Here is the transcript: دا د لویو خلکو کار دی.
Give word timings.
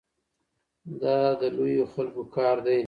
دا 1.01 1.17
د 1.41 1.43
لویو 1.55 1.85
خلکو 1.93 2.23
کار 2.35 2.55
دی. 2.65 2.79